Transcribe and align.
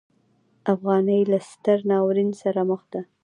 افغانۍ 0.73 1.21
له 1.31 1.39
ستر 1.49 1.77
ناورین 1.91 2.29
سره 2.41 2.61
مخ 2.69 2.81
ده. 2.93 3.01